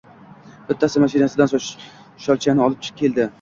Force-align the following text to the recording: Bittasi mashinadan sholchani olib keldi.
Bittasi 0.69 1.03
mashinadan 1.03 1.51
sholchani 1.59 2.67
olib 2.71 2.91
keldi. 3.05 3.29